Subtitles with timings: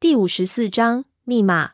[0.00, 1.72] 第五十四章密码。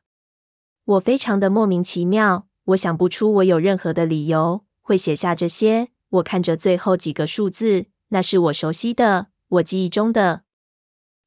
[0.84, 5.91] 我非常的莫名其妙，我想不出我有任何的理由会写下这些。
[6.08, 10.42] 我看着最后几个数字，那是我熟悉的，我记忆中的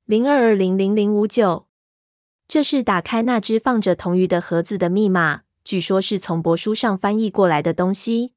[0.04, 1.68] 零二二零零零五九。
[2.50, 8.34] 这是打开那只放着铜鱼的盒子的密码，据说是从帛书上翻译过来的东西。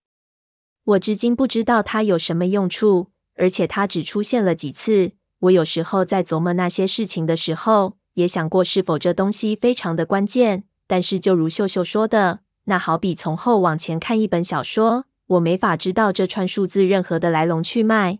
[0.85, 5.15] 我至今不知道它有什么用处，而且它只出现了几次。
[5.41, 18.19] 我有时候在琢磨那些事情的时候，也想过是否这东西非常的关键，但是就如秀秀说的，那好比从后往前看一本小说，我没法知道这串数字任何的来龙去脉。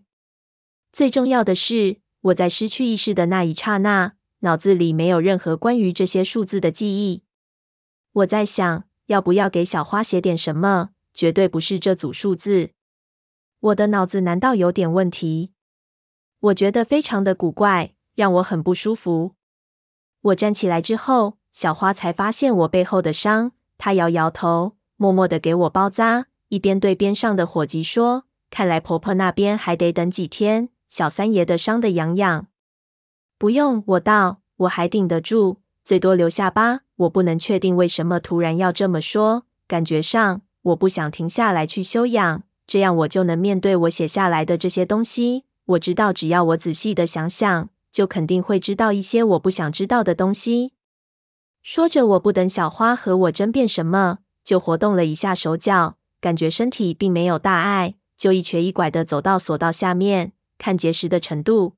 [0.91, 7.23] 最重要的是，我在失去意识的那一刹那，脑子里没有任何关于这些数字的记忆。
[8.13, 10.89] 我在想，要不要给小花写点什么？
[11.13, 12.71] 绝对不是这组数字。
[13.59, 15.51] 我的脑子难道有点问题？
[16.39, 19.35] 我觉得非常的古怪，让我很不舒服。
[20.23, 23.51] 我站起来之后，小花才发现我背后的伤。
[23.77, 30.69] 她摇摇头，默默的给我包扎，一边对边上的伙计说：“看来婆婆那边还得等几天。
[30.87, 32.47] 小三爷的伤得痒痒。
[33.37, 45.43] ”“不用。”我道，“我还顶得住，最多留下疤。”我不能确定为什么突然要这么说，感觉上我不想停下来去休养，这样我就能面对我写下来的这些东西。
[45.65, 47.69] 我知道，只要我仔细的想想。
[47.93, 50.73] 就肯定会知道一些我不想知道的东西。
[51.61, 61.75] 说着，我不等小花和我争辩什么，就活动了一下手脚，感觉身体并没有大碍，就一瘸一拐的走到索道下面，看结实的程度。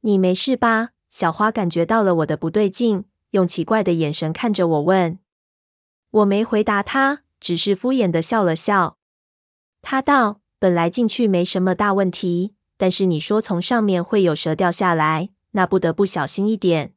[0.00, 0.90] 你没事吧？
[1.08, 5.18] 小花感觉到了我的不对劲，用奇怪的眼神看着我问。
[6.10, 8.98] 我没回答她，只是敷衍的笑了笑。
[9.80, 16.94] 她道：“本来进去没什么大问题。”但是你说从上面会有蛇掉下来，那不得不小心一点。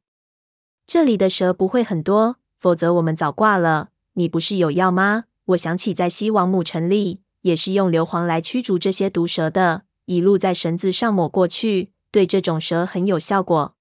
[0.87, 3.89] 这里的蛇不会很多，否则我们早挂了。
[4.13, 5.25] 你不是有药吗？
[5.47, 13.75] 我想起在西王母城里也是用硫磺来驱逐这些毒蛇的，一路在绳子上抹过去，对这种蛇很有效果。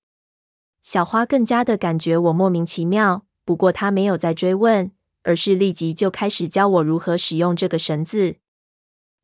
[0.82, 4.90] 小花更加的感觉我莫名其妙，不过她没有再追问，
[5.22, 8.38] 而是立即就开始教我如何使用这个绳子。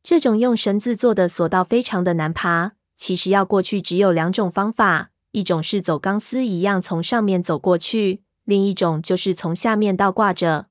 [0.03, 10.67] 这种用绳子做的索道非常的难爬，其实要过去只有两种方法，一种是走钢丝一样从上面走过去，另一种就是从下面倒挂着。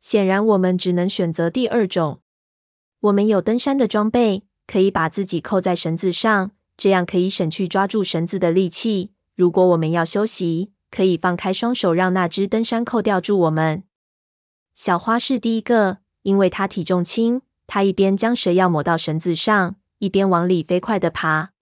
[0.00, 2.20] 显然我们只能选择第二种。
[3.00, 9.12] 我们有登山的装备，可以把自己扣在绳子上，这样可以省去抓住绳子的力气。
[9.34, 13.84] 如果我们要休息，可以放开双手，让那只登山扣吊住我们。
[14.74, 17.42] 小花是第一个，因为它体重轻。
[17.74, 21.52] 他一边将蛇药抹到绳子上，一边往里飞快地爬。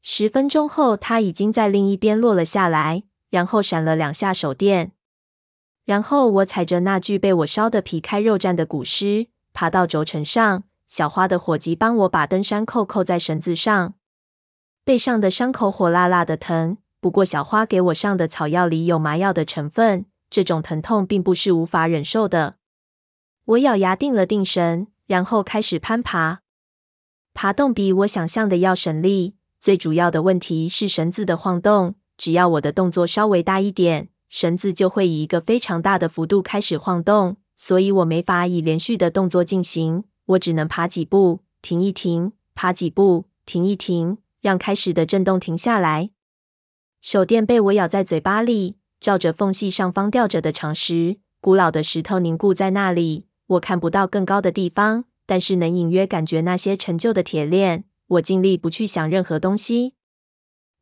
[0.00, 4.92] 十分钟后，他已经在另一边落了下来，然后闪了两下手电。
[5.84, 10.62] 然后我踩着那具被我烧得皮开肉绽的古尸，爬到轴承上。
[10.86, 13.94] 小花的伙计帮我把登山扣扣在绳子上。
[14.84, 22.58] 背上的伤口火辣辣的疼，不过小花给我上的草药里有麻药的成分，这种疼痛并不是无法忍受的。
[23.46, 24.86] 我咬牙定了定神。
[25.06, 26.40] 然后开始攀爬，
[27.32, 29.36] 爬动比我想象的要省力。
[29.60, 40.04] 最主要的问题是绳子的晃动，只要我的动作稍微大一点，绳子就会以一个非常大的幅度开始晃动，所以我没法以连续的动作进行。
[40.26, 46.10] 我只能爬几步，停一停，爬几步，停一停，让开始的震动停下来。
[47.00, 53.26] 手电被我咬在嘴巴里，照着缝隙上方吊着的长石，古老的石头凝固在那里。
[53.46, 57.84] 我看不到更高的地方，但是能隐约感觉那些陈旧的铁链。
[58.06, 59.94] 我尽力不去想任何东西。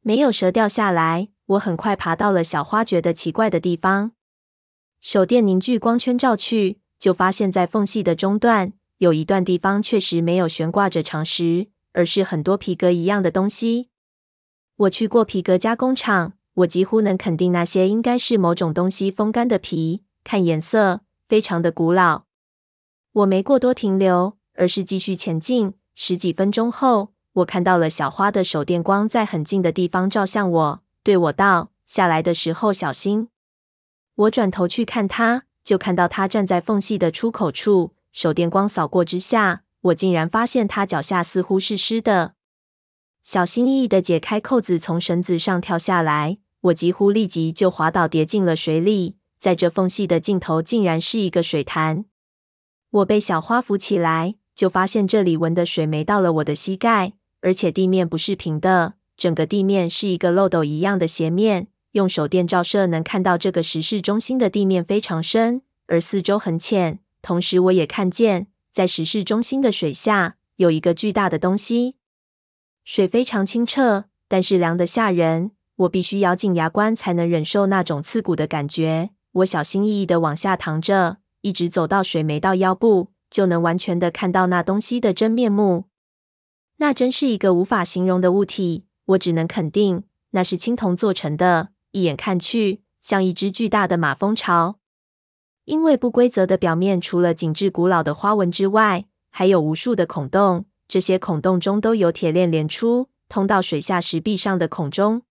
[0.00, 4.12] 没有蛇掉下来，我很快爬到了小花觉得奇怪的地方。
[5.00, 13.88] 手电凝聚光圈照去，就发现在缝隙的中段有一段地方确实没有悬挂着长石，而是很多皮革一样的东西。
[14.76, 20.02] 我去过皮革加工厂，我几乎能肯定那些应该是某种东西风干的皮。
[20.24, 22.24] 看颜色，非常的古老。
[23.12, 25.74] 我没过多停留，而是继续前进。
[25.94, 33.28] 十几分钟后，我看到了小花的手电光在很近的地方照向我，对我道：“下来的时候小心。”
[34.16, 42.32] 我转头去看她，就看到她站在缝隙的出口处，手电光扫过之下，我竟然发现她脚下似乎是湿的。
[43.22, 49.16] 小心翼翼地解开扣子，从绳子上跳下来，我几乎立即就滑倒，跌进了水里。
[49.38, 52.06] 在这缝隙的尽头，竟然是一个水潭。
[52.92, 66.98] 我被小花扶起来，就发现这里闻的水没到了我的膝盖，而且地面不是平的，整个地面是一个漏斗一样的斜面，用手电照射能看到这个石室中心的地面非常深，而四周很浅。
[67.22, 71.96] 同时，我也看见在石室中心的水下有一个巨大的东西。
[72.84, 75.52] 水非常清澈，但是凉得吓人。
[75.76, 79.10] 我必须咬紧牙关才能忍受那种刺骨的感觉。
[79.32, 85.84] 我小心翼翼地往下淌着，一直走到水没到腰部，就能完全的看到那东西的真面目。
[86.78, 94.78] 那真是一个无法形容的物体，我只能肯定那是青铜做成的，一眼看去像一只巨大的马蜂巢。
[95.64, 105.22] 因为不规则的表面除了紧致古老的花纹之外，还有无数的孔洞，这些孔洞中都有铁链连出，通到水下石壁上的孔中。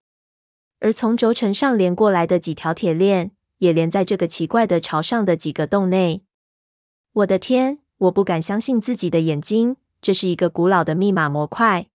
[0.79, 3.31] 而从轴承上连过来的几条铁链，
[3.61, 6.23] 也连在这个奇怪的朝上的几个洞内。
[7.13, 7.77] 我的天！
[7.99, 11.90] 我不敢相信自己的眼睛，这是一个古老的密码模块。